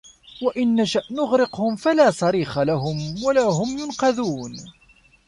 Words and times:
وَإِن 0.41 0.75
نَشَأ 0.81 1.01
نُغرِقهُم 1.11 1.75
فَلا 1.75 2.11
صَريخَ 2.11 2.57
لَهُم 2.57 3.23
وَلا 3.23 3.43
هُم 3.45 3.77
يُنقَذونَ 3.77 4.53